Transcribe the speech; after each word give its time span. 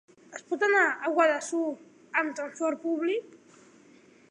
Es 0.37 0.45
pot 0.51 0.63
anar 0.67 0.85
a 0.85 1.11
Guadassuar 1.19 2.17
amb 2.23 2.35
transport 2.41 2.83
públic? 2.89 3.39